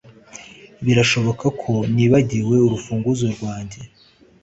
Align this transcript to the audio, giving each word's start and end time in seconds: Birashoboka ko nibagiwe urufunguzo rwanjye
Birashoboka 0.85 1.45
ko 1.61 1.73
nibagiwe 1.93 2.55
urufunguzo 2.67 3.25
rwanjye 3.35 3.79